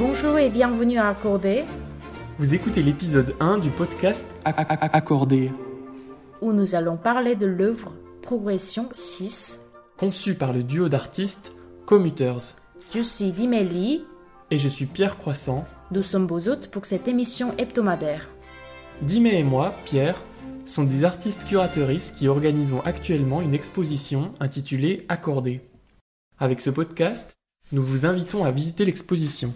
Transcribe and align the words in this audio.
Bonjour 0.00 0.38
et 0.38 0.48
bienvenue 0.48 0.96
à 0.96 1.08
Accordé, 1.08 1.62
Vous 2.38 2.54
écoutez 2.54 2.80
l'épisode 2.80 3.36
1 3.38 3.58
du 3.58 3.68
podcast 3.68 4.30
Accordé, 4.46 5.52
où 6.40 6.54
nous 6.54 6.74
allons 6.74 6.96
parler 6.96 7.36
de 7.36 7.44
l'œuvre 7.44 7.92
Progression 8.22 8.88
6. 8.92 9.60
conçu 9.98 10.36
par 10.36 10.54
le 10.54 10.62
duo 10.62 10.88
d'artistes 10.88 11.52
Commuters. 11.84 12.56
Je 12.94 13.00
suis 13.00 13.30
Dimélie, 13.30 14.02
Et 14.50 14.56
je 14.56 14.70
suis 14.70 14.86
Pierre 14.86 15.18
Croissant. 15.18 15.66
nous 15.90 16.02
sommes 16.02 16.26
vos 16.26 16.48
hôtes 16.48 16.70
pour 16.70 16.86
cette 16.86 17.06
émission 17.06 17.54
hebdomadaire. 17.58 18.30
Dimé 19.02 19.38
et 19.38 19.44
moi, 19.44 19.74
Pierre, 19.84 20.22
sont 20.64 20.84
des 20.84 21.04
artistes 21.04 21.44
curateuristes 21.44 22.16
qui 22.16 22.26
organisons 22.26 22.80
actuellement 22.86 23.42
une 23.42 23.52
exposition 23.52 24.32
intitulée 24.40 25.04
Accordé. 25.10 25.60
Avec 26.38 26.62
ce 26.62 26.70
podcast, 26.70 27.34
nous 27.70 27.82
vous 27.82 28.06
invitons 28.06 28.46
à 28.46 28.50
visiter 28.50 28.86
l'exposition. 28.86 29.52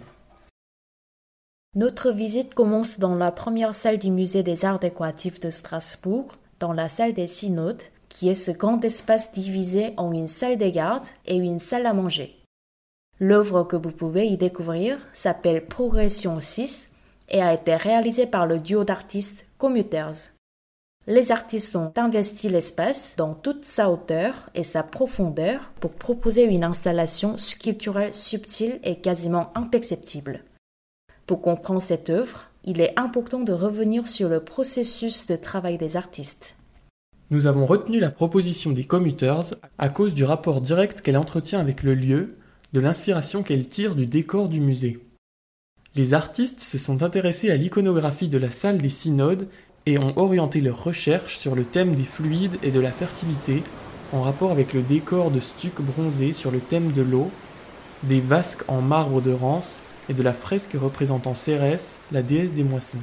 Notre 1.75 2.11
visite 2.11 2.53
commence 2.53 2.99
dans 2.99 3.15
la 3.15 3.33
première 3.33 3.73
salle 3.73 3.97
du 3.97 4.09
Musée 4.09 4.43
des 4.43 4.63
Arts 4.63 4.79
décoratifs 4.79 5.41
de 5.41 5.49
Strasbourg, 5.49 6.37
dans 6.61 6.71
la 6.71 6.87
salle 6.87 7.11
des 7.11 7.27
synodes, 7.27 7.83
qui 8.07 8.29
est 8.29 8.33
ce 8.33 8.51
grand 8.51 8.81
espace 8.85 9.33
divisé 9.33 9.93
en 9.97 10.13
une 10.13 10.29
salle 10.29 10.57
des 10.57 10.71
gardes 10.71 11.07
et 11.25 11.35
une 11.35 11.59
salle 11.59 11.85
à 11.85 11.91
manger. 11.91 12.33
L'œuvre 13.19 13.63
que 13.63 13.75
vous 13.75 13.91
pouvez 13.91 14.25
y 14.27 14.37
découvrir 14.37 14.97
s'appelle 15.11 15.65
Progression 15.65 16.39
6 16.39 16.91
et 17.27 17.41
a 17.41 17.53
été 17.53 17.75
réalisée 17.75 18.25
par 18.25 18.47
le 18.47 18.59
duo 18.59 18.85
d'artistes 18.85 19.45
Commuters. 19.57 20.31
Les 21.07 21.33
artistes 21.33 21.75
ont 21.75 21.91
investi 21.97 22.47
l'espace 22.47 23.15
dans 23.17 23.33
toute 23.33 23.65
sa 23.65 23.91
hauteur 23.91 24.49
et 24.55 24.63
sa 24.63 24.81
profondeur 24.81 25.73
pour 25.81 25.93
proposer 25.93 26.45
une 26.45 26.63
installation 26.63 27.35
sculpturelle 27.35 28.13
subtile 28.13 28.79
et 28.83 29.01
quasiment 29.01 29.51
imperceptible. 29.55 30.41
Pour 31.27 31.41
comprendre 31.41 31.81
cette 31.81 32.11
œuvre, 32.11 32.49
il 32.65 32.81
est 32.81 32.93
important 32.99 33.39
de 33.39 33.51
revenir 33.51 34.07
sur 34.07 34.29
le 34.29 34.41
processus 34.41 35.25
de 35.25 35.35
travail 35.35 35.79
des 35.79 35.97
artistes. 35.97 36.55
Nous 37.31 37.47
avons 37.47 37.65
retenu 37.65 37.99
la 37.99 38.11
proposition 38.11 38.71
des 38.71 38.83
Commuters 38.83 39.55
à 39.79 39.89
cause 39.89 40.13
du 40.13 40.23
rapport 40.23 40.61
direct 40.61 41.01
qu'elle 41.01 41.17
entretient 41.17 41.59
avec 41.59 41.81
le 41.81 41.95
lieu, 41.95 42.35
de 42.73 42.79
l'inspiration 42.79 43.41
qu'elle 43.41 43.67
tire 43.67 43.95
du 43.95 44.05
décor 44.05 44.49
du 44.49 44.61
musée. 44.61 44.99
Les 45.95 46.13
artistes 46.13 46.59
se 46.59 46.77
sont 46.77 47.01
intéressés 47.01 47.49
à 47.49 47.55
l'iconographie 47.55 48.27
de 48.27 48.37
la 48.37 48.51
salle 48.51 48.77
des 48.77 48.89
synodes 48.89 49.47
et 49.87 49.97
ont 49.97 50.15
orienté 50.17 50.61
leurs 50.61 50.83
recherches 50.83 51.37
sur 51.39 51.55
le 51.55 51.63
thème 51.63 51.95
des 51.95 52.03
fluides 52.03 52.57
et 52.61 52.69
de 52.69 52.79
la 52.79 52.91
fertilité 52.91 53.63
en 54.11 54.21
rapport 54.21 54.51
avec 54.51 54.73
le 54.73 54.83
décor 54.83 55.31
de 55.31 55.39
stuc 55.39 55.81
bronzé 55.81 56.33
sur 56.33 56.51
le 56.51 56.59
thème 56.59 56.91
de 56.91 57.01
l'eau, 57.01 57.31
des 58.03 58.21
vasques 58.21 58.63
en 58.67 58.81
marbre 58.81 59.21
de 59.21 59.31
Rance 59.31 59.79
et 60.09 60.13
de 60.13 60.23
la 60.23 60.33
fresque 60.33 60.73
représentant 60.73 61.35
Cérès, 61.35 61.97
la 62.11 62.21
déesse 62.21 62.53
des 62.53 62.63
moissons. 62.63 62.99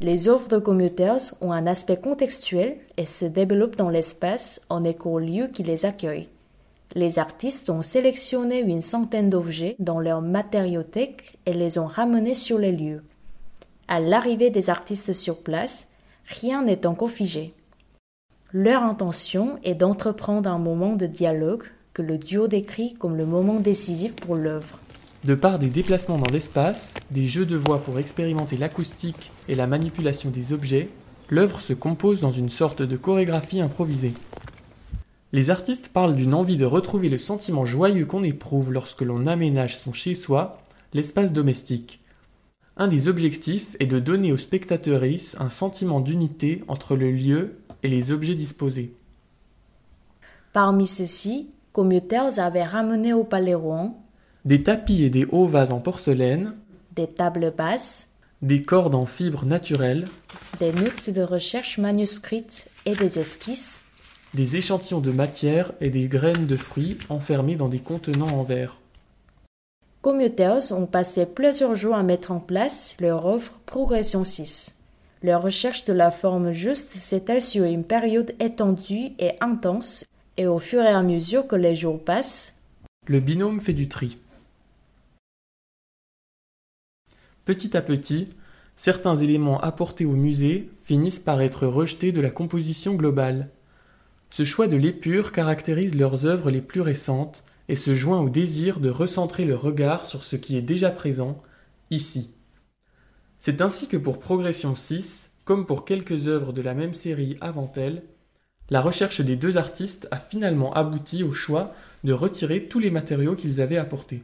Les 0.00 0.28
œuvres 0.28 0.48
de 0.48 0.58
Commuters 0.58 1.34
ont 1.40 1.52
un 1.52 1.66
aspect 1.66 1.96
contextuel 1.96 2.76
et 2.96 3.04
se 3.04 3.24
développent 3.24 3.76
dans 3.76 3.90
l'espace 3.90 4.62
en 4.68 4.84
écho 4.84 5.10
au 5.10 5.18
lieu 5.18 5.48
qui 5.48 5.64
les 5.64 5.86
accueille. 5.86 6.28
Les 6.94 7.18
artistes 7.18 7.68
ont 7.68 7.82
sélectionné 7.82 8.60
une 8.60 8.80
centaine 8.80 9.28
d'objets 9.28 9.76
dans 9.78 9.98
leur 9.98 10.22
matériothèque 10.22 11.38
et 11.46 11.52
les 11.52 11.78
ont 11.78 11.86
ramenés 11.86 12.34
sur 12.34 12.58
les 12.58 12.72
lieux. 12.72 13.02
À 13.88 14.00
l'arrivée 14.00 14.50
des 14.50 14.70
artistes 14.70 15.12
sur 15.12 15.42
place, 15.42 15.88
rien 16.26 16.62
n'est 16.62 16.86
encore 16.86 17.10
figé. 17.10 17.52
Leur 18.52 18.84
intention 18.84 19.58
est 19.64 19.74
d'entreprendre 19.74 20.48
un 20.48 20.58
moment 20.58 20.94
de 20.94 21.06
dialogue 21.06 21.64
que 21.92 22.02
le 22.02 22.18
duo 22.18 22.46
décrit 22.46 22.94
comme 22.94 23.16
le 23.16 23.26
moment 23.26 23.60
décisif 23.60 24.14
pour 24.14 24.36
l'œuvre. 24.36 24.80
De 25.24 25.34
par 25.34 25.58
des 25.58 25.68
déplacements 25.68 26.16
dans 26.16 26.30
l'espace, 26.30 26.94
des 27.10 27.26
jeux 27.26 27.44
de 27.44 27.56
voix 27.56 27.82
pour 27.82 27.98
expérimenter 27.98 28.56
l'acoustique 28.56 29.32
et 29.48 29.56
la 29.56 29.66
manipulation 29.66 30.30
des 30.30 30.52
objets, 30.52 30.90
l'œuvre 31.28 31.60
se 31.60 31.72
compose 31.72 32.20
dans 32.20 32.30
une 32.30 32.48
sorte 32.48 32.82
de 32.82 32.96
chorégraphie 32.96 33.60
improvisée. 33.60 34.14
Les 35.32 35.50
artistes 35.50 35.88
parlent 35.88 36.14
d'une 36.14 36.34
envie 36.34 36.56
de 36.56 36.64
retrouver 36.64 37.08
le 37.08 37.18
sentiment 37.18 37.64
joyeux 37.64 38.06
qu'on 38.06 38.22
éprouve 38.22 38.72
lorsque 38.72 39.02
l'on 39.02 39.26
aménage 39.26 39.76
son 39.76 39.92
chez-soi, 39.92 40.58
l'espace 40.94 41.32
domestique. 41.32 42.00
Un 42.76 42.86
des 42.86 43.08
objectifs 43.08 43.76
est 43.80 43.86
de 43.86 43.98
donner 43.98 44.32
aux 44.32 44.36
spectateurs 44.36 45.02
un 45.38 45.50
sentiment 45.50 45.98
d'unité 45.98 46.62
entre 46.68 46.94
le 46.94 47.10
lieu 47.10 47.58
et 47.82 47.88
les 47.88 48.12
objets 48.12 48.36
disposés. 48.36 48.94
Parmi 50.52 50.86
ceux-ci, 50.86 51.50
Commuters 51.72 52.38
avait 52.38 52.64
ramené 52.64 53.12
au 53.12 53.24
Palais 53.24 53.54
Rouen 53.54 54.00
Des 54.48 54.62
tapis 54.62 55.04
et 55.04 55.10
des 55.10 55.26
hauts 55.26 55.46
vases 55.46 55.72
en 55.72 55.78
porcelaine, 55.78 56.54
des 56.96 57.06
tables 57.06 57.52
basses, 57.54 58.12
des 58.40 58.62
cordes 58.62 58.94
en 58.94 59.04
fibres 59.04 59.44
naturelles, 59.44 60.06
des 60.58 60.72
notes 60.72 61.10
de 61.10 61.20
recherche 61.20 61.76
manuscrites 61.76 62.70
et 62.86 62.94
des 62.94 63.18
esquisses, 63.18 63.82
des 64.32 64.56
échantillons 64.56 65.00
de 65.00 65.10
matière 65.10 65.72
et 65.82 65.90
des 65.90 66.08
graines 66.08 66.46
de 66.46 66.56
fruits 66.56 66.96
enfermés 67.10 67.56
dans 67.56 67.68
des 67.68 67.80
contenants 67.80 68.38
en 68.38 68.42
verre. 68.42 68.78
Commuters 70.00 70.72
ont 70.72 70.86
passé 70.86 71.26
plusieurs 71.26 71.74
jours 71.74 71.96
à 71.96 72.02
mettre 72.02 72.30
en 72.30 72.40
place 72.40 72.96
leur 73.00 73.26
œuvre 73.26 73.52
Progression 73.66 74.24
6. 74.24 74.78
Leur 75.22 75.42
recherche 75.42 75.84
de 75.84 75.92
la 75.92 76.10
forme 76.10 76.52
juste 76.52 76.88
s'étale 76.96 77.42
sur 77.42 77.64
une 77.64 77.84
période 77.84 78.34
étendue 78.40 79.10
et 79.18 79.32
intense, 79.42 80.06
et 80.38 80.46
au 80.46 80.58
fur 80.58 80.80
et 80.80 80.88
à 80.88 81.02
mesure 81.02 81.46
que 81.46 81.56
les 81.56 81.74
jours 81.74 82.02
passent, 82.02 82.62
Le 83.06 83.20
binôme 83.20 83.60
fait 83.60 83.74
du 83.74 83.88
tri. 83.88 84.16
Petit 87.48 87.78
à 87.78 87.80
petit, 87.80 88.26
certains 88.76 89.16
éléments 89.16 89.58
apportés 89.62 90.04
au 90.04 90.12
musée 90.12 90.68
finissent 90.84 91.18
par 91.18 91.40
être 91.40 91.66
rejetés 91.66 92.12
de 92.12 92.20
la 92.20 92.28
composition 92.28 92.94
globale. 92.94 93.48
Ce 94.28 94.44
choix 94.44 94.66
de 94.66 94.76
l'épure 94.76 95.32
caractérise 95.32 95.94
leurs 95.94 96.26
œuvres 96.26 96.50
les 96.50 96.60
plus 96.60 96.82
récentes 96.82 97.42
et 97.70 97.74
se 97.74 97.94
joint 97.94 98.20
au 98.20 98.28
désir 98.28 98.80
de 98.80 98.90
recentrer 98.90 99.46
le 99.46 99.54
regard 99.54 100.04
sur 100.04 100.24
ce 100.24 100.36
qui 100.36 100.58
est 100.58 100.62
déjà 100.62 100.90
présent, 100.90 101.42
ici. 101.90 102.28
C'est 103.38 103.62
ainsi 103.62 103.88
que 103.88 103.96
pour 103.96 104.20
Progression 104.20 104.74
6, 104.74 105.30
comme 105.46 105.64
pour 105.64 105.86
quelques 105.86 106.26
œuvres 106.26 106.52
de 106.52 106.60
la 106.60 106.74
même 106.74 106.92
série 106.92 107.38
avant 107.40 107.72
elle, 107.76 108.02
la 108.68 108.82
recherche 108.82 109.22
des 109.22 109.36
deux 109.36 109.56
artistes 109.56 110.06
a 110.10 110.18
finalement 110.18 110.74
abouti 110.74 111.22
au 111.22 111.32
choix 111.32 111.72
de 112.04 112.12
retirer 112.12 112.66
tous 112.66 112.78
les 112.78 112.90
matériaux 112.90 113.36
qu'ils 113.36 113.62
avaient 113.62 113.78
apportés. 113.78 114.22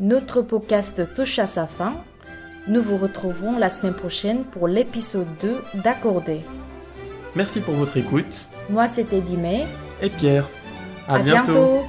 Notre 0.00 0.40
podcast 0.42 1.14
touche 1.14 1.38
à 1.38 1.46
sa 1.46 1.66
fin. 1.66 1.94
Nous 2.66 2.82
vous 2.82 2.96
retrouverons 2.96 3.58
la 3.58 3.68
semaine 3.68 3.94
prochaine 3.94 4.44
pour 4.44 4.66
l'épisode 4.66 5.28
2 5.42 5.62
d'Accordé. 5.82 6.40
Merci 7.36 7.60
pour 7.60 7.74
votre 7.74 7.96
écoute 7.96 8.48
Moi, 8.70 8.86
c'était 8.86 9.20
Dimé. 9.20 9.66
et 10.02 10.10
Pierre. 10.10 10.48
À, 11.06 11.16
À 11.16 11.18
bientôt. 11.20 11.84